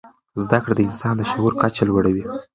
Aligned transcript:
زده 0.43 0.57
کړه 0.63 0.73
د 0.77 0.81
انسان 0.89 1.13
د 1.17 1.21
شعور 1.31 1.53
کچه 1.61 1.83
لوړوي. 1.89 2.23